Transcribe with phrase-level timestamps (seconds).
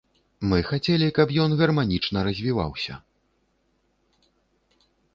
[0.53, 3.01] Мы хацелі, каб ён гарманічна развіваўся.